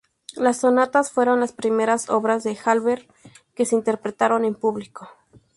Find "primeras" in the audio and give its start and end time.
1.53-2.09